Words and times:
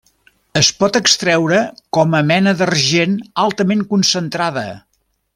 Es 0.59 0.69
pot 0.83 0.95
extreure 0.99 1.59
com 1.97 2.15
a 2.19 2.23
mena 2.31 2.53
d'argent 2.61 3.13
altament 3.43 3.85
concentrada. 3.95 4.65